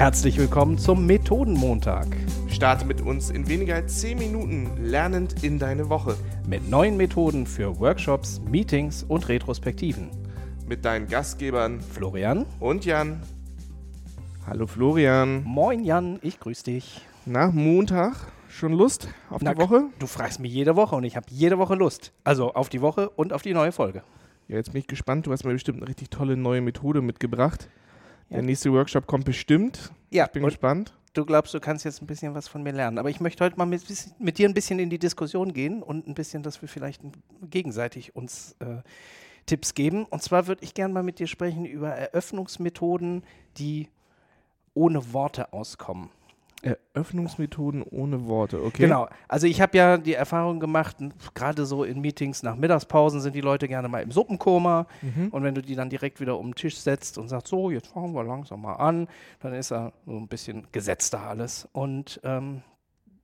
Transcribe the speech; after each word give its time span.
Herzlich 0.00 0.38
willkommen 0.38 0.78
zum 0.78 1.04
Methodenmontag. 1.04 2.06
Starte 2.48 2.86
mit 2.86 3.02
uns 3.02 3.28
in 3.28 3.46
weniger 3.50 3.74
als 3.74 4.00
10 4.00 4.16
Minuten 4.18 4.70
lernend 4.82 5.44
in 5.44 5.58
deine 5.58 5.90
Woche. 5.90 6.16
Mit 6.48 6.70
neuen 6.70 6.96
Methoden 6.96 7.46
für 7.46 7.78
Workshops, 7.78 8.40
Meetings 8.40 9.02
und 9.02 9.28
Retrospektiven. 9.28 10.10
Mit 10.66 10.86
deinen 10.86 11.06
Gastgebern 11.06 11.82
Florian. 11.82 12.46
und 12.60 12.86
Jan. 12.86 13.20
Hallo 14.46 14.66
Florian. 14.66 15.44
Moin 15.44 15.84
Jan, 15.84 16.18
ich 16.22 16.40
grüße 16.40 16.64
dich. 16.64 17.02
Nach 17.26 17.52
Montag 17.52 18.14
schon 18.48 18.72
Lust 18.72 19.08
auf 19.28 19.42
Na, 19.42 19.52
die 19.52 19.60
Woche? 19.60 19.82
Du 19.98 20.06
fragst 20.06 20.40
mich 20.40 20.50
jede 20.50 20.76
Woche 20.76 20.96
und 20.96 21.04
ich 21.04 21.14
habe 21.14 21.26
jede 21.28 21.58
Woche 21.58 21.74
Lust. 21.74 22.14
Also 22.24 22.54
auf 22.54 22.70
die 22.70 22.80
Woche 22.80 23.10
und 23.10 23.34
auf 23.34 23.42
die 23.42 23.52
neue 23.52 23.70
Folge. 23.70 24.02
Ja, 24.48 24.56
jetzt 24.56 24.72
bin 24.72 24.80
ich 24.80 24.86
gespannt. 24.86 25.26
Du 25.26 25.32
hast 25.32 25.44
mir 25.44 25.52
bestimmt 25.52 25.80
eine 25.80 25.88
richtig 25.88 26.08
tolle 26.08 26.38
neue 26.38 26.62
Methode 26.62 27.02
mitgebracht. 27.02 27.68
Ja. 28.30 28.36
Der 28.36 28.42
nächste 28.42 28.72
Workshop 28.72 29.06
kommt 29.06 29.24
bestimmt. 29.24 29.92
Ja, 30.10 30.24
Ich 30.24 30.30
bin 30.32 30.42
und 30.44 30.48
gespannt. 30.50 30.94
du 31.14 31.24
glaubst, 31.24 31.52
du 31.52 31.60
kannst 31.60 31.84
jetzt 31.84 32.00
ein 32.00 32.06
bisschen 32.06 32.34
was 32.34 32.48
von 32.48 32.62
mir 32.62 32.72
lernen. 32.72 32.98
Aber 32.98 33.10
ich 33.10 33.20
möchte 33.20 33.44
heute 33.44 33.56
mal 33.56 33.66
mit, 33.66 33.82
mit 34.18 34.38
dir 34.38 34.48
ein 34.48 34.54
bisschen 34.54 34.78
in 34.78 34.88
die 34.90 34.98
Diskussion 34.98 35.52
gehen 35.52 35.82
und 35.82 36.06
ein 36.06 36.14
bisschen, 36.14 36.42
dass 36.42 36.62
wir 36.62 36.68
vielleicht 36.68 37.02
gegenseitig 37.42 38.14
uns 38.14 38.56
äh, 38.60 38.76
Tipps 39.46 39.74
geben. 39.74 40.04
Und 40.04 40.22
zwar 40.22 40.46
würde 40.46 40.62
ich 40.64 40.74
gerne 40.74 40.94
mal 40.94 41.02
mit 41.02 41.18
dir 41.18 41.26
sprechen 41.26 41.64
über 41.66 41.90
Eröffnungsmethoden, 41.90 43.24
die 43.58 43.88
ohne 44.74 45.12
Worte 45.12 45.52
auskommen. 45.52 46.10
Eröffnungsmethoden 46.62 47.82
ohne 47.82 48.26
Worte, 48.26 48.62
okay? 48.62 48.82
Genau. 48.82 49.08
Also 49.28 49.46
ich 49.46 49.60
habe 49.60 49.76
ja 49.78 49.96
die 49.96 50.14
Erfahrung 50.14 50.60
gemacht, 50.60 50.96
gerade 51.34 51.64
so 51.64 51.84
in 51.84 52.00
Meetings 52.00 52.42
nach 52.42 52.56
Mittagspausen 52.56 53.20
sind 53.20 53.34
die 53.34 53.40
Leute 53.40 53.66
gerne 53.66 53.88
mal 53.88 54.02
im 54.02 54.10
Suppenkoma. 54.10 54.86
Mhm. 55.00 55.28
Und 55.28 55.42
wenn 55.42 55.54
du 55.54 55.62
die 55.62 55.74
dann 55.74 55.88
direkt 55.88 56.20
wieder 56.20 56.38
um 56.38 56.48
den 56.48 56.54
Tisch 56.54 56.76
setzt 56.76 57.16
und 57.16 57.28
sagst, 57.28 57.48
so, 57.48 57.70
jetzt 57.70 57.88
fangen 57.88 58.14
wir 58.14 58.24
langsam 58.24 58.60
mal 58.62 58.74
an, 58.74 59.08
dann 59.40 59.54
ist 59.54 59.70
da 59.70 59.92
so 60.04 60.16
ein 60.16 60.28
bisschen 60.28 60.66
gesetzter 60.72 61.20
alles. 61.20 61.66
Und 61.72 62.20
ähm, 62.24 62.62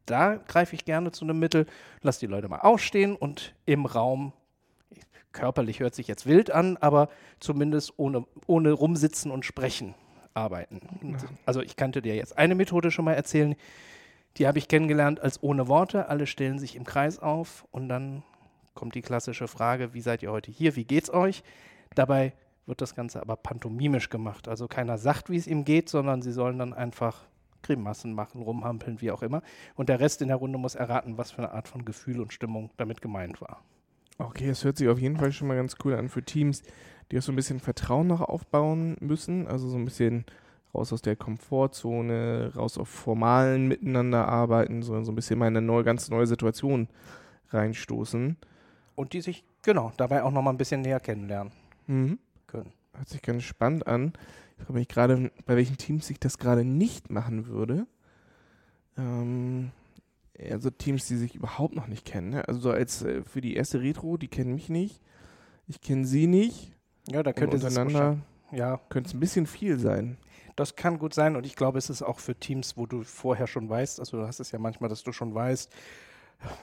da 0.07 0.37
greife 0.37 0.75
ich 0.75 0.85
gerne 0.85 1.13
zu 1.13 1.25
einem 1.25 1.39
Mittel, 1.39 1.67
lass 2.01 2.19
die 2.19 2.27
Leute 2.27 2.49
mal 2.49 2.61
aufstehen 2.61 3.17
und 3.17 3.55
im 3.67 3.85
Raum, 3.85 4.33
körperlich 5.33 5.81
hört 5.81 5.95
sich 5.95 6.09
jetzt 6.09 6.25
wild 6.25 6.51
an, 6.51 6.79
aber 6.79 7.09
zumindest 7.41 7.93
ohne, 7.99 8.25
ohne 8.47 8.73
rumsitzen 8.73 9.31
und 9.31 9.45
sprechen 9.45 9.95
arbeiten. 10.37 10.81
Also 11.47 11.63
ich 11.63 11.77
kannte 11.77 12.03
dir 12.03 12.15
jetzt 12.15 12.37
eine 12.39 12.55
Methode 12.55 12.91
schon 12.91 13.05
mal 13.05 13.15
erzählen, 13.15 13.57
die 14.37 14.47
habe 14.47 14.59
ich 14.59 14.69
kennengelernt 14.69 15.21
als 15.21 15.43
ohne 15.43 15.67
Worte. 15.69 16.09
Alle 16.09 16.27
stellen 16.27 16.59
sich 16.59 16.77
im 16.77 16.85
Kreis 16.85 17.19
auf 17.19 17.67
und 17.71 17.89
dann 17.89 18.23
kommt 18.75 18.95
die 18.95 19.03
klassische 19.03 19.49
Frage, 19.49 19.95
wie 19.95 20.03
seid 20.03 20.23
ihr 20.23 20.31
heute 20.31 20.51
hier, 20.51 20.77
wie 20.77 20.85
geht's 20.85 21.11
euch? 21.11 21.43
Dabei 21.95 22.35
wird 22.67 22.81
das 22.81 22.95
Ganze 22.95 23.21
aber 23.21 23.37
pantomimisch 23.37 24.11
gemacht. 24.11 24.49
Also 24.49 24.69
keiner 24.69 24.99
sagt, 24.99 25.31
wie 25.31 25.37
es 25.37 25.47
ihm 25.47 25.65
geht, 25.65 25.89
sondern 25.89 26.21
sie 26.21 26.33
sollen 26.33 26.59
dann 26.59 26.75
einfach 26.75 27.27
Grimassen 27.63 28.13
machen, 28.13 28.43
rumhampeln, 28.43 29.01
wie 29.01 29.11
auch 29.11 29.23
immer. 29.23 29.43
Und 29.75 29.89
der 29.89 30.01
Rest 30.01 30.21
in 30.23 30.29
der 30.29 30.37
Runde 30.37 30.59
muss 30.59 30.75
erraten, 30.75 31.17
was 31.17 31.31
für 31.31 31.39
eine 31.39 31.53
Art 31.53 31.69
von 31.69 31.85
Gefühl 31.85 32.21
und 32.21 32.33
Stimmung 32.33 32.71
damit 32.77 33.01
gemeint 33.01 33.41
war. 33.41 33.63
Okay, 34.19 34.49
das 34.49 34.65
hört 34.65 34.79
sich 34.79 34.89
auf 34.89 34.99
jeden 34.99 35.17
Fall 35.17 35.33
schon 35.33 35.49
mal 35.49 35.57
ganz 35.57 35.77
cool 35.85 35.95
an 35.95 36.09
für 36.09 36.23
Teams, 36.23 36.63
die 37.11 37.19
auch 37.19 37.23
so 37.23 37.33
ein 37.33 37.37
bisschen 37.37 37.61
Vertrauen 37.61 38.07
noch 38.07 38.21
aufbauen 38.21 38.97
müssen. 39.01 39.47
Also 39.47 39.69
so 39.69 39.77
ein 39.77 39.85
bisschen 39.85 40.25
raus 40.75 40.93
aus 40.93 41.03
der 41.03 41.17
Komfortzone, 41.17 42.53
raus 42.57 42.79
auf 42.79 42.89
formalen 42.89 43.69
Miteinander 43.69 44.29
arbeiten, 44.29 44.83
so, 44.83 45.01
so 45.03 45.13
ein 45.13 45.15
bisschen 45.15 45.39
mal 45.39 45.49
in 45.49 45.57
eine 45.57 45.67
neue, 45.67 45.85
ganz 45.85 46.11
neue 46.11 46.27
Situation 46.27 46.89
reinstoßen. 47.51 48.37
Und 48.95 49.13
die 49.13 49.21
sich, 49.21 49.45
genau, 49.63 49.93
dabei 49.97 50.23
auch 50.23 50.31
nochmal 50.33 50.55
ein 50.55 50.59
bisschen 50.59 50.83
näher 50.83 51.01
kennenlernen 51.01 51.53
Mhm. 51.87 52.19
können. 52.47 52.73
Hört 52.95 53.09
sich 53.09 53.23
ganz 53.23 53.43
spannend 53.45 53.87
an. 53.87 54.13
Ich 54.59 54.65
frage 54.65 54.79
mich 54.79 54.89
gerade, 54.89 55.31
bei 55.45 55.55
welchen 55.57 55.77
Teams 55.77 56.09
ich 56.11 56.19
das 56.19 56.39
gerade 56.39 56.65
nicht 56.65 57.11
machen 57.11 57.47
würde. 57.47 57.87
Ähm, 58.99 59.71
also 60.51 60.71
Teams, 60.71 61.07
die 61.07 61.17
sich 61.17 61.35
überhaupt 61.35 61.75
noch 61.75 61.87
nicht 61.87 62.05
kennen. 62.05 62.31
Ne? 62.31 62.49
Also 62.49 62.61
so 62.61 62.71
als 62.71 63.03
äh, 63.03 63.23
für 63.23 63.41
die 63.41 63.55
erste 63.55 63.81
Retro, 63.81 64.17
die 64.17 64.29
kennen 64.29 64.55
mich 64.55 64.69
nicht. 64.69 65.01
Ich 65.69 65.81
kenne 65.81 66.07
sie 66.07 66.27
nicht. 66.27 66.73
Ja, 67.11 67.23
da 67.23 67.33
könnte 67.33 67.57
es 67.57 67.63
ja, 68.53 68.81
könnte 68.89 69.09
es 69.09 69.15
ein 69.15 69.21
bisschen 69.21 69.47
viel 69.47 69.79
sein. 69.79 70.19
Das 70.55 70.75
kann 70.77 70.99
gut 70.99 71.13
sein 71.13 71.37
und 71.37 71.45
ich 71.45 71.55
glaube, 71.57 71.79
es 71.79 71.91
ist 71.91 72.03
auch 72.03 72.19
für 72.19 72.35
Teams, 72.35 72.77
wo 72.77 72.87
du 72.87 73.03
vorher 73.03 73.47
schon 73.47 73.69
weißt, 73.69 74.01
also 74.01 74.19
du 74.19 74.27
hast 74.27 74.41
es 74.41 74.53
ja 74.53 74.59
manchmal, 74.59 74.89
dass 74.89 75.03
du 75.03 75.13
schon 75.13 75.35
weißt, 75.35 75.71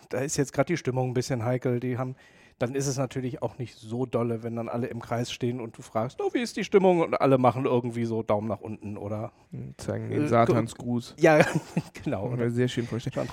da 0.09 0.19
ist 0.19 0.37
jetzt 0.37 0.53
gerade 0.53 0.67
die 0.67 0.77
Stimmung 0.77 1.11
ein 1.11 1.13
bisschen 1.13 1.43
heikel, 1.43 1.79
die 1.79 1.97
haben, 1.97 2.15
dann 2.59 2.75
ist 2.75 2.87
es 2.87 2.97
natürlich 2.97 3.41
auch 3.41 3.57
nicht 3.57 3.75
so 3.75 4.05
dolle, 4.05 4.43
wenn 4.43 4.55
dann 4.55 4.69
alle 4.69 4.87
im 4.87 5.01
Kreis 5.01 5.31
stehen 5.31 5.59
und 5.59 5.77
du 5.77 5.81
fragst, 5.81 6.21
oh, 6.21 6.29
wie 6.33 6.39
ist 6.41 6.55
die 6.55 6.63
Stimmung? 6.63 7.01
Und 7.01 7.19
alle 7.19 7.37
machen 7.37 7.65
irgendwie 7.65 8.05
so 8.05 8.21
Daumen 8.23 8.47
nach 8.47 8.61
unten 8.61 8.95
oder 8.97 9.31
Und 9.51 9.79
Zeigen 9.81 10.11
Äh, 10.11 10.15
den 10.19 10.27
Satansgruß. 10.27 11.15
ja, 11.19 11.43
genau. 12.03 12.29
Oder? 12.31 12.49
sehr 12.51 12.67
schön 12.67 12.85
vorstellen. 12.87 13.27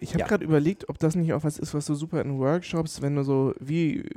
Ich 0.00 0.10
habe 0.10 0.20
Ja. 0.20 0.26
gerade 0.26 0.44
überlegt, 0.44 0.88
ob 0.88 0.98
das 0.98 1.14
nicht 1.16 1.32
auch 1.32 1.42
was 1.42 1.58
ist, 1.58 1.74
was 1.74 1.86
so 1.86 1.94
super 1.94 2.20
in 2.20 2.38
Workshops, 2.38 3.00
wenn 3.02 3.16
du 3.16 3.22
so, 3.22 3.54
wie, 3.60 4.08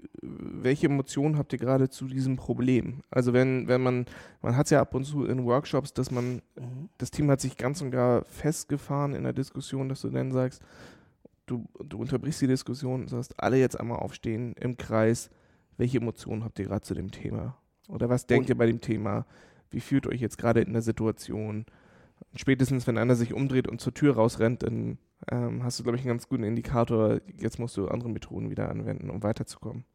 welche 0.64 0.88
Emotionen 0.88 1.38
habt 1.38 1.53
ihr 1.53 1.59
gerade 1.59 1.90
zu 1.90 2.08
diesem 2.08 2.36
Problem? 2.36 3.02
Also 3.12 3.34
wenn, 3.34 3.68
wenn 3.68 3.81
man, 3.81 4.06
man 4.42 4.56
hat 4.56 4.68
es 4.68 4.72
ja 4.72 4.81
ab 4.81 4.94
und 4.96 5.03
zu 5.06 5.25
in 5.25 5.46
Workshops, 5.46 5.94
dass 5.94 6.12
man, 6.12 6.42
Mhm. 6.58 6.90
das 6.97 7.12
Team 7.12 7.30
hat 7.31 7.42
sich 7.42 7.58
ganz 7.58 7.81
und 7.81 7.92
gar 7.92 8.24
festgefahren 8.25 9.14
in 9.16 9.24
der 9.24 9.34
Diskussion, 9.34 9.90
dass 9.90 10.02
du 10.02 10.09
dann 10.09 10.31
sagst, 10.31 10.62
du, 11.46 11.66
du 11.84 11.97
unterbrichst 11.97 12.42
die 12.42 12.47
Diskussion 12.47 13.02
und 13.02 13.08
sagst, 13.09 13.42
alle 13.42 13.58
jetzt 13.58 13.80
einmal 13.80 14.00
aufstehen 14.00 14.53
im 14.59 14.78
Kreis, 14.78 15.30
welche 15.78 15.97
Emotionen 16.00 16.44
habt 16.44 16.59
ihr 16.59 16.66
gerade 16.66 16.81
zu 16.81 16.94
dem 16.94 17.12
Thema? 17.12 17.58
Oder 17.88 18.09
was 18.09 18.28
denkt 18.28 18.46
Und- 18.46 18.50
ihr 18.50 18.58
bei 18.58 18.66
dem 18.68 18.81
Thema? 18.81 19.26
Wie 19.72 19.80
fühlt 19.80 20.06
ihr 20.06 20.12
euch 20.12 20.22
jetzt 20.22 20.38
gerade 20.38 20.62
in 20.62 20.74
der 20.74 20.81
Situation? 20.81 21.66
Spätestens, 22.36 22.86
wenn 22.86 22.97
einer 22.97 23.16
sich 23.16 23.34
umdreht 23.34 23.68
und 23.68 23.80
zur 23.81 23.94
Tür 23.94 24.16
rausrennt, 24.16 24.64
dann 24.64 24.97
ähm, 25.31 25.64
hast 25.64 25.80
du, 25.80 25.84
glaube 25.84 25.97
ich, 25.97 26.02
einen 26.03 26.09
ganz 26.09 26.28
guten 26.28 26.44
Indikator. 26.44 27.20
Jetzt 27.38 27.59
musst 27.59 27.78
du 27.78 27.88
andere 27.88 28.09
Methoden 28.09 28.50
wieder 28.52 28.70
anwenden, 28.70 29.09
um 29.09 29.24
weiterzukommen. 29.24 29.86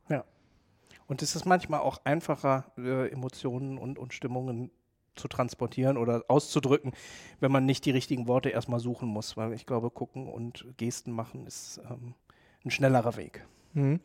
Und 1.06 1.22
es 1.22 1.36
ist 1.36 1.44
manchmal 1.44 1.80
auch 1.80 2.04
einfacher, 2.04 2.72
äh, 2.78 3.10
Emotionen 3.10 3.78
und, 3.78 3.98
und 3.98 4.14
Stimmungen 4.14 4.70
zu 5.14 5.28
transportieren 5.28 5.96
oder 5.96 6.24
auszudrücken, 6.28 6.92
wenn 7.40 7.52
man 7.52 7.66
nicht 7.66 7.84
die 7.84 7.90
richtigen 7.90 8.26
Worte 8.26 8.50
erstmal 8.50 8.80
suchen 8.80 9.08
muss. 9.08 9.36
Weil 9.36 9.52
ich 9.52 9.66
glaube, 9.66 9.90
gucken 9.90 10.28
und 10.28 10.66
Gesten 10.76 11.12
machen 11.12 11.46
ist 11.46 11.80
ähm, 11.88 12.14
ein 12.64 12.70
schnellerer 12.70 13.16
Weg. 13.16 13.46
Mhm. 13.74 14.00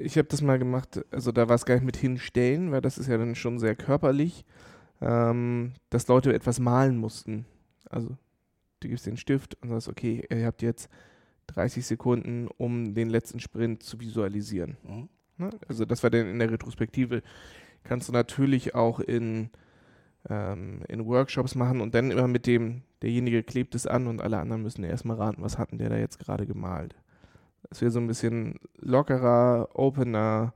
Ich 0.00 0.18
habe 0.18 0.28
das 0.28 0.42
mal 0.42 0.58
gemacht, 0.58 1.00
also 1.10 1.32
da 1.32 1.48
war 1.48 1.54
es 1.54 1.64
gar 1.64 1.74
nicht 1.74 1.84
mit 1.84 1.96
hinstellen, 1.96 2.70
weil 2.72 2.80
das 2.80 2.98
ist 2.98 3.06
ja 3.06 3.16
dann 3.16 3.34
schon 3.34 3.58
sehr 3.58 3.76
körperlich, 3.76 4.44
ähm, 5.00 5.72
dass 5.88 6.08
Leute 6.08 6.34
etwas 6.34 6.58
malen 6.58 6.96
mussten. 6.96 7.46
Also 7.88 8.16
du 8.80 8.88
gibst 8.88 9.06
den 9.06 9.16
Stift 9.16 9.56
und 9.62 9.70
sagst, 9.70 9.88
okay, 9.88 10.26
ihr 10.28 10.46
habt 10.46 10.62
jetzt 10.62 10.90
30 11.48 11.86
Sekunden, 11.86 12.48
um 12.58 12.94
den 12.94 13.08
letzten 13.10 13.40
Sprint 13.40 13.82
zu 13.82 13.98
visualisieren. 14.00 14.76
Mhm. 14.82 15.08
Ne? 15.40 15.50
Also 15.68 15.84
das 15.84 16.02
war 16.02 16.10
dann 16.10 16.28
in 16.28 16.38
der 16.38 16.52
Retrospektive. 16.52 17.22
Kannst 17.82 18.08
du 18.08 18.12
natürlich 18.12 18.74
auch 18.74 19.00
in, 19.00 19.50
ähm, 20.28 20.82
in 20.88 21.06
Workshops 21.06 21.54
machen 21.54 21.80
und 21.80 21.94
dann 21.94 22.10
immer 22.10 22.28
mit 22.28 22.46
dem, 22.46 22.82
derjenige 23.02 23.42
klebt 23.42 23.74
es 23.74 23.86
an 23.86 24.06
und 24.06 24.20
alle 24.20 24.38
anderen 24.38 24.62
müssen 24.62 24.84
erstmal 24.84 25.16
raten, 25.16 25.42
was 25.42 25.58
hatten 25.58 25.78
der 25.78 25.88
da 25.88 25.96
jetzt 25.96 26.18
gerade 26.18 26.46
gemalt. 26.46 26.94
Das 27.68 27.80
wäre 27.80 27.90
so 27.90 28.00
ein 28.00 28.06
bisschen 28.06 28.58
lockerer, 28.78 29.68
opener. 29.74 30.52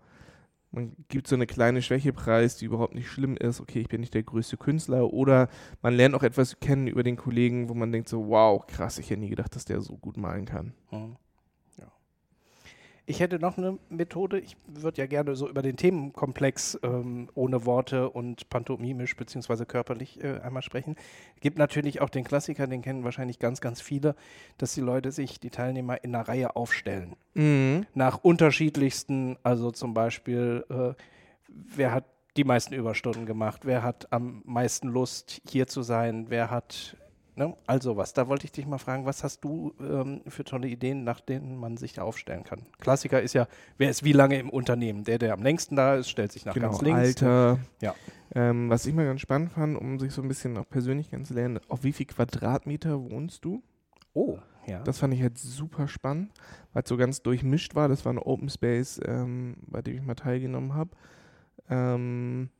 Man 0.70 0.92
gibt 1.08 1.28
so 1.28 1.36
eine 1.36 1.46
kleine 1.46 1.80
Schwäche 1.80 2.12
preis, 2.12 2.56
die 2.56 2.64
überhaupt 2.64 2.94
nicht 2.94 3.08
schlimm 3.08 3.36
ist. 3.36 3.60
Okay, 3.60 3.80
ich 3.80 3.88
bin 3.88 4.00
nicht 4.00 4.14
der 4.14 4.24
größte 4.24 4.56
Künstler. 4.56 5.12
Oder 5.12 5.48
man 5.82 5.94
lernt 5.94 6.14
auch 6.14 6.24
etwas 6.24 6.58
kennen 6.60 6.88
über 6.88 7.04
den 7.04 7.16
Kollegen, 7.16 7.68
wo 7.68 7.74
man 7.74 7.92
denkt 7.92 8.08
so, 8.08 8.28
wow, 8.28 8.66
krass, 8.66 8.98
ich 8.98 9.10
hätte 9.10 9.20
nie 9.20 9.28
gedacht, 9.28 9.54
dass 9.54 9.64
der 9.64 9.80
so 9.80 9.96
gut 9.96 10.16
malen 10.16 10.46
kann. 10.46 10.74
Mhm. 10.90 11.16
Ich 13.06 13.20
hätte 13.20 13.38
noch 13.38 13.58
eine 13.58 13.78
Methode. 13.90 14.38
Ich 14.38 14.56
würde 14.66 14.98
ja 14.98 15.06
gerne 15.06 15.36
so 15.36 15.48
über 15.48 15.60
den 15.60 15.76
Themenkomplex 15.76 16.78
ähm, 16.82 17.28
ohne 17.34 17.66
Worte 17.66 18.08
und 18.08 18.48
pantomimisch 18.48 19.14
beziehungsweise 19.14 19.66
körperlich 19.66 20.24
äh, 20.24 20.40
einmal 20.40 20.62
sprechen. 20.62 20.96
Gibt 21.40 21.58
natürlich 21.58 22.00
auch 22.00 22.08
den 22.08 22.24
Klassiker, 22.24 22.66
den 22.66 22.80
kennen 22.80 23.04
wahrscheinlich 23.04 23.38
ganz, 23.38 23.60
ganz 23.60 23.82
viele, 23.82 24.14
dass 24.56 24.72
die 24.72 24.80
Leute 24.80 25.12
sich, 25.12 25.38
die 25.38 25.50
Teilnehmer 25.50 26.02
in 26.02 26.14
einer 26.14 26.26
Reihe 26.26 26.56
aufstellen. 26.56 27.16
Mhm. 27.34 27.84
Nach 27.92 28.24
unterschiedlichsten, 28.24 29.36
also 29.42 29.70
zum 29.70 29.92
Beispiel, 29.92 30.64
äh, 30.70 30.94
wer 31.48 31.92
hat 31.92 32.04
die 32.38 32.44
meisten 32.44 32.72
Überstunden 32.72 33.26
gemacht, 33.26 33.60
wer 33.64 33.82
hat 33.82 34.12
am 34.12 34.42
meisten 34.46 34.88
Lust, 34.88 35.42
hier 35.48 35.66
zu 35.66 35.82
sein, 35.82 36.26
wer 36.30 36.50
hat 36.50 36.96
Ne? 37.36 37.56
Also 37.66 37.96
was, 37.96 38.12
da 38.12 38.28
wollte 38.28 38.44
ich 38.44 38.52
dich 38.52 38.66
mal 38.66 38.78
fragen, 38.78 39.06
was 39.06 39.24
hast 39.24 39.42
du 39.42 39.74
ähm, 39.80 40.20
für 40.28 40.44
tolle 40.44 40.68
Ideen, 40.68 41.02
nach 41.02 41.20
denen 41.20 41.56
man 41.56 41.76
sich 41.76 41.92
da 41.92 42.02
aufstellen 42.02 42.44
kann? 42.44 42.60
Klassiker 42.78 43.20
ist 43.20 43.32
ja, 43.34 43.48
wer 43.76 43.90
ist 43.90 44.04
wie 44.04 44.12
lange 44.12 44.38
im 44.38 44.50
Unternehmen? 44.50 45.02
Der, 45.02 45.18
der 45.18 45.32
am 45.32 45.42
längsten 45.42 45.74
da 45.74 45.96
ist, 45.96 46.08
stellt 46.08 46.30
sich 46.30 46.44
nach 46.44 46.54
Genau, 46.54 46.68
ganz 46.68 46.82
links. 46.82 47.00
Alter. 47.00 47.58
Ja. 47.80 47.94
Ähm, 48.36 48.70
was 48.70 48.86
ich 48.86 48.94
mal 48.94 49.04
ganz 49.04 49.20
spannend 49.20 49.50
fand, 49.50 49.76
um 49.76 49.98
sich 49.98 50.12
so 50.12 50.22
ein 50.22 50.28
bisschen 50.28 50.56
auch 50.56 50.68
persönlich 50.68 51.10
kennenzulernen, 51.10 51.58
auf 51.68 51.82
wie 51.82 51.92
viel 51.92 52.06
Quadratmeter 52.06 53.10
wohnst 53.10 53.44
du? 53.44 53.62
Oh, 54.12 54.38
ja. 54.66 54.82
Das 54.82 54.98
fand 54.98 55.12
ich 55.14 55.22
halt 55.22 55.36
super 55.36 55.88
spannend, 55.88 56.30
weil 56.72 56.84
es 56.84 56.88
so 56.88 56.96
ganz 56.96 57.22
durchmischt 57.22 57.74
war. 57.74 57.88
Das 57.88 58.04
war 58.04 58.12
ein 58.12 58.18
Open 58.18 58.48
Space, 58.48 59.00
ähm, 59.04 59.56
bei 59.66 59.82
dem 59.82 59.96
ich 59.96 60.02
mal 60.02 60.14
teilgenommen 60.14 60.74
habe. 60.74 60.90
Ähm, 61.68 62.50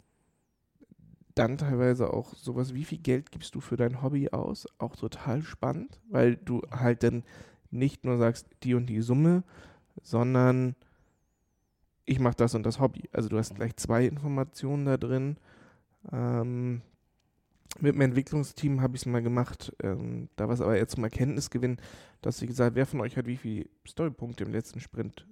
dann 1.34 1.58
teilweise 1.58 2.12
auch 2.12 2.34
sowas, 2.34 2.74
wie 2.74 2.84
viel 2.84 2.98
Geld 2.98 3.32
gibst 3.32 3.54
du 3.54 3.60
für 3.60 3.76
dein 3.76 4.02
Hobby 4.02 4.30
aus? 4.30 4.66
Auch 4.78 4.96
total 4.96 5.42
spannend, 5.42 6.00
weil 6.08 6.36
du 6.36 6.62
halt 6.70 7.02
dann 7.02 7.24
nicht 7.70 8.04
nur 8.04 8.18
sagst, 8.18 8.46
die 8.62 8.74
und 8.74 8.86
die 8.86 9.00
Summe, 9.00 9.42
sondern 10.02 10.76
ich 12.04 12.20
mache 12.20 12.36
das 12.36 12.54
und 12.54 12.64
das 12.64 12.78
Hobby. 12.78 13.08
Also 13.12 13.28
du 13.28 13.38
hast 13.38 13.54
gleich 13.54 13.76
zwei 13.76 14.06
Informationen 14.06 14.84
da 14.84 14.96
drin. 14.96 15.36
Ähm, 16.12 16.82
mit 17.80 17.94
dem 17.94 18.00
Entwicklungsteam 18.02 18.80
habe 18.80 18.94
ich 18.94 19.02
es 19.02 19.06
mal 19.06 19.22
gemacht. 19.22 19.74
Ähm, 19.82 20.28
da 20.36 20.46
war 20.46 20.54
es 20.54 20.60
aber 20.60 20.76
eher 20.76 20.86
zum 20.86 21.02
Erkenntnisgewinn, 21.02 21.78
dass 22.22 22.38
sie 22.38 22.46
gesagt 22.46 22.76
wer 22.76 22.86
von 22.86 23.00
euch 23.00 23.16
hat 23.16 23.26
wie 23.26 23.36
viele 23.36 23.68
Storypunkte 23.86 24.44
im 24.44 24.52
letzten 24.52 24.80
Sprint 24.80 25.26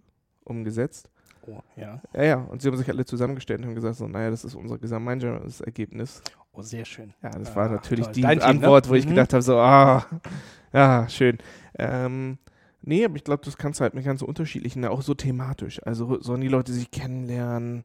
umgesetzt. 0.44 1.10
Oh, 1.46 1.60
ja. 1.76 2.00
Ja, 2.14 2.22
ja. 2.22 2.36
Und 2.36 2.62
sie 2.62 2.68
haben 2.68 2.76
sich 2.76 2.88
alle 2.88 3.04
zusammengestellt 3.04 3.60
und 3.60 3.66
haben 3.66 3.74
gesagt, 3.74 3.96
so, 3.96 4.06
naja, 4.08 4.30
das 4.30 4.44
ist 4.44 4.54
unser 4.54 4.78
gemeinsames 4.78 5.60
Ergebnis. 5.60 6.22
Oh, 6.52 6.62
sehr 6.62 6.84
schön. 6.84 7.12
Ja, 7.22 7.30
das 7.30 7.52
Ah, 7.52 7.56
war 7.56 7.68
natürlich 7.68 8.06
toll. 8.06 8.14
die 8.14 8.20
Dein 8.22 8.38
Team, 8.38 8.58
ne? 8.60 8.66
Antwort, 8.66 8.88
wo 8.88 8.94
ich 8.94 9.04
Mhm. 9.04 9.10
gedacht 9.10 9.32
habe, 9.32 9.42
so, 9.42 9.56
ah, 9.58 10.04
ja, 10.72 11.08
schön. 11.08 11.38
Ähm, 11.78 12.38
nee, 12.82 13.04
aber 13.04 13.16
ich 13.16 13.24
glaube, 13.24 13.44
das 13.44 13.56
kannst 13.56 13.80
du 13.80 13.82
halt 13.82 13.94
mit 13.94 14.04
ganz 14.04 14.22
unterschiedlichen, 14.22 14.84
auch 14.84 15.02
so 15.02 15.14
thematisch. 15.14 15.80
Also 15.84 16.20
sollen 16.20 16.40
die 16.42 16.48
Leute 16.48 16.72
sich 16.72 16.90
kennenlernen? 16.90 17.82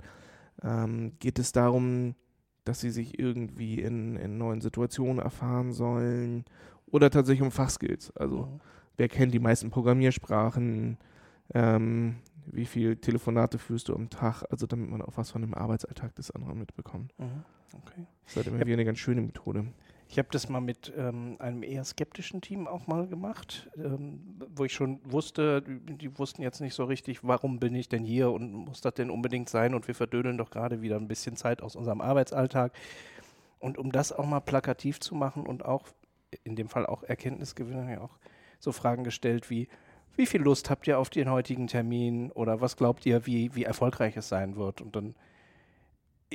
Ähm, 0.63 1.13
geht 1.19 1.39
es 1.39 1.51
darum, 1.51 2.15
dass 2.65 2.81
sie 2.81 2.89
sich 2.89 3.19
irgendwie 3.19 3.79
in, 3.81 4.17
in 4.17 4.37
neuen 4.37 4.61
Situationen 4.61 5.19
erfahren 5.21 5.71
sollen? 5.71 6.45
Oder 6.87 7.09
tatsächlich 7.09 7.43
um 7.43 7.51
Fachskills? 7.51 8.11
Also 8.17 8.39
Mhm. 8.39 8.59
wer 8.97 9.07
kennt 9.07 9.33
die 9.33 9.39
meisten 9.39 9.69
Programmiersprachen? 9.69 10.97
Ähm, 11.53 12.15
wie 12.51 12.65
viele 12.65 12.99
Telefonate 12.99 13.57
führst 13.57 13.89
du 13.89 13.95
am 13.95 14.09
Tag? 14.09 14.43
Also 14.49 14.67
damit 14.67 14.89
man 14.89 15.01
auch 15.01 15.17
was 15.17 15.31
von 15.31 15.41
dem 15.41 15.53
Arbeitsalltag 15.53 16.15
des 16.15 16.31
anderen 16.31 16.59
mitbekommt. 16.59 17.13
Mhm. 17.17 17.43
Okay. 17.73 18.05
Das 18.23 18.31
ist 18.31 18.35
halt 18.37 18.47
immer 18.47 18.59
wieder 18.59 18.73
eine 18.73 18.85
ganz 18.85 18.99
schöne 18.99 19.21
Methode. 19.21 19.65
Ich 20.09 20.17
habe 20.17 20.29
das 20.31 20.47
mal 20.47 20.61
mit 20.61 20.93
ähm, 20.97 21.35
einem 21.39 21.63
eher 21.63 21.83
skeptischen 21.83 22.39
Team 22.39 22.65
auch 22.65 22.87
mal 22.87 23.07
gemacht, 23.07 23.69
ähm, 23.75 24.39
wo 24.55 24.63
ich 24.63 24.73
schon 24.73 25.01
wusste, 25.03 25.61
die, 25.61 25.97
die 25.97 26.17
wussten 26.17 26.41
jetzt 26.41 26.61
nicht 26.61 26.75
so 26.75 26.85
richtig, 26.85 27.25
warum 27.25 27.59
bin 27.59 27.75
ich 27.75 27.89
denn 27.89 28.05
hier 28.05 28.31
und 28.31 28.53
muss 28.53 28.79
das 28.79 28.93
denn 28.93 29.09
unbedingt 29.09 29.49
sein 29.49 29.73
und 29.73 29.87
wir 29.87 29.95
verdödeln 29.95 30.37
doch 30.37 30.49
gerade 30.49 30.81
wieder 30.81 30.95
ein 30.95 31.09
bisschen 31.09 31.35
Zeit 31.35 31.61
aus 31.61 31.75
unserem 31.75 31.99
Arbeitsalltag. 31.99 32.71
Und 33.59 33.77
um 33.77 33.91
das 33.91 34.13
auch 34.13 34.25
mal 34.25 34.39
plakativ 34.39 35.01
zu 35.01 35.13
machen 35.13 35.45
und 35.45 35.65
auch 35.65 35.87
in 36.43 36.55
dem 36.55 36.69
Fall 36.69 36.85
auch 36.85 37.03
Erkenntnisgewinne, 37.03 37.91
ja 37.91 38.01
auch 38.01 38.17
so 38.59 38.71
Fragen 38.71 39.03
gestellt 39.03 39.49
wie, 39.49 39.67
wie 40.17 40.25
viel 40.25 40.41
Lust 40.41 40.69
habt 40.69 40.87
ihr 40.87 40.99
auf 40.99 41.09
den 41.09 41.29
heutigen 41.29 41.67
Termin 41.67 42.31
oder 42.31 42.59
was 42.61 42.75
glaubt 42.75 43.05
ihr, 43.05 43.25
wie, 43.25 43.53
wie 43.55 43.63
erfolgreich 43.63 44.17
es 44.17 44.27
sein 44.29 44.55
wird? 44.55 44.81
Und 44.81 44.95
dann 44.95 45.15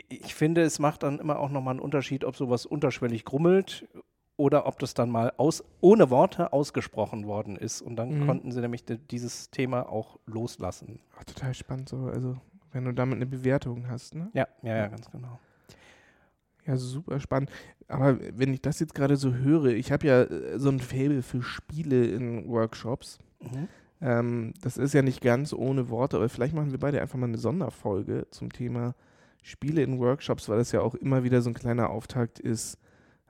ich 0.09 0.35
finde, 0.35 0.63
es 0.63 0.79
macht 0.79 1.03
dann 1.03 1.19
immer 1.19 1.39
auch 1.39 1.51
nochmal 1.51 1.73
einen 1.73 1.81
Unterschied, 1.81 2.25
ob 2.25 2.35
sowas 2.37 2.65
unterschwellig 2.65 3.25
grummelt 3.27 3.87
oder 4.37 4.67
ob 4.67 4.79
das 4.79 4.95
dann 4.95 5.11
mal 5.11 5.33
aus, 5.37 5.63
ohne 5.83 6.09
Worte 6.09 6.53
ausgesprochen 6.55 7.27
worden 7.27 7.57
ist. 7.57 7.83
Und 7.83 7.97
dann 7.97 8.21
Mhm. 8.23 8.27
konnten 8.27 8.53
sie 8.53 8.61
nämlich 8.63 8.85
dieses 8.87 9.51
Thema 9.51 9.89
auch 9.91 10.19
loslassen. 10.25 11.01
Ach, 11.19 11.25
total 11.25 11.53
spannend 11.53 11.91
so. 11.91 12.07
Also, 12.07 12.37
wenn 12.73 12.85
du 12.87 12.93
damit 12.93 13.17
eine 13.17 13.27
Bewertung 13.27 13.89
hast, 13.89 14.15
ne? 14.15 14.31
Ja, 14.33 14.49
ja, 14.63 14.77
ja, 14.77 14.87
ganz 14.87 15.11
genau. 15.11 15.39
Ja, 16.67 16.77
super 16.77 17.21
spannend. 17.21 17.51
Aber 17.89 18.19
wenn 18.37 18.55
ich 18.55 18.63
das 18.63 18.81
jetzt 18.81 18.95
gerade 18.95 19.17
so 19.17 19.35
höre, 19.35 19.67
ich 19.67 19.93
habe 19.93 20.07
ja 20.07 20.23
äh, 20.23 20.59
so 20.59 20.69
ein 20.71 20.81
Faible 20.81 21.23
für 21.23 21.43
Spiele 21.43 22.07
in 22.07 22.49
Workshops. 22.49 23.19
Mhm. 23.41 23.69
Ähm, 24.01 24.55
das 24.61 24.77
ist 24.77 24.95
ja 24.95 25.03
nicht 25.03 25.21
ganz 25.21 25.53
ohne 25.53 25.89
Worte, 25.89 26.17
aber 26.17 26.29
vielleicht 26.29 26.55
machen 26.55 26.73
wir 26.73 26.79
beide 26.79 27.01
einfach 27.01 27.19
mal 27.19 27.27
eine 27.27 27.39
Sonderfolge 27.39 28.27
zum 28.31 28.53
Thema 28.53 28.95
Spiele 29.43 29.83
in 29.83 29.99
Workshops, 29.99 30.49
weil 30.49 30.59
das 30.59 30.73
ja 30.73 30.81
auch 30.81 30.95
immer 30.95 31.25
wieder 31.25 31.43
so 31.43 31.51
ein 31.51 31.55
kleiner 31.55 31.91
Auftakt 31.91 32.39
ist, 32.39 32.79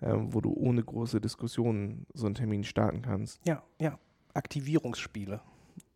ähm, 0.02 0.32
wo 0.32 0.40
du 0.40 0.52
ohne 0.52 0.82
große 0.82 1.20
Diskussionen 1.20 2.06
so 2.12 2.26
einen 2.26 2.34
Termin 2.34 2.64
starten 2.64 3.02
kannst. 3.02 3.40
Ja, 3.46 3.62
ja. 3.80 3.98
Aktivierungsspiele. 4.34 5.40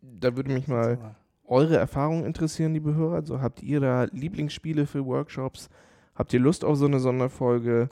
Da 0.01 0.37
würde 0.37 0.53
mich 0.53 0.69
mal 0.69 1.17
eure 1.45 1.77
Erfahrungen 1.77 2.25
interessieren, 2.25 2.75
liebe 2.75 2.95
Hörer. 2.95 3.17
Also 3.17 3.41
habt 3.41 3.63
ihr 3.63 3.81
da 3.81 4.05
Lieblingsspiele 4.05 4.87
für 4.87 5.05
Workshops? 5.05 5.69
Habt 6.17 6.33
ihr 6.33 6.41
Lust 6.41 6.65
auf 6.65 6.77
so 6.77 6.87
eine 6.87 6.99
Sonderfolge? 6.99 7.91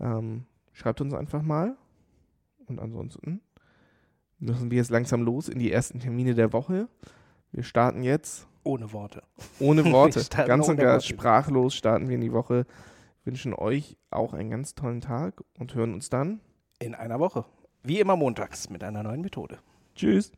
Ähm, 0.00 0.46
schreibt 0.72 1.00
uns 1.00 1.14
einfach 1.14 1.42
mal. 1.42 1.76
Und 2.66 2.80
ansonsten 2.80 3.40
müssen 4.38 4.70
wir 4.70 4.78
jetzt 4.78 4.90
langsam 4.90 5.22
los 5.22 5.48
in 5.48 5.58
die 5.58 5.70
ersten 5.70 6.00
Termine 6.00 6.34
der 6.34 6.52
Woche. 6.52 6.88
Wir 7.52 7.62
starten 7.62 8.02
jetzt 8.02 8.46
Ohne 8.64 8.92
Worte. 8.92 9.22
ohne 9.60 9.84
Worte. 9.92 10.24
Ganz 10.46 10.68
und 10.68 10.76
gar 10.78 11.00
sprachlos 11.00 11.74
starten 11.74 12.08
wir 12.08 12.16
in 12.16 12.20
die 12.20 12.32
Woche. 12.32 12.66
Wünschen 13.24 13.54
euch 13.54 13.96
auch 14.10 14.32
einen 14.34 14.50
ganz 14.50 14.74
tollen 14.74 15.00
Tag 15.00 15.42
und 15.58 15.74
hören 15.74 15.94
uns 15.94 16.10
dann. 16.10 16.40
In 16.78 16.94
einer 16.94 17.18
Woche. 17.20 17.44
Wie 17.82 18.00
immer 18.00 18.16
montags 18.16 18.68
mit 18.68 18.82
einer 18.84 19.02
neuen 19.02 19.20
Methode. 19.20 19.58
Tschüss. 19.94 20.32